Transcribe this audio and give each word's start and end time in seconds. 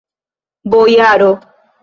Bojaro! 0.71 1.31